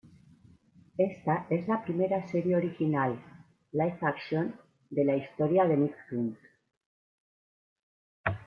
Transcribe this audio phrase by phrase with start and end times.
[0.97, 3.19] Esta es la primera serie original
[3.71, 6.39] live-action de la historia de Nicktoons.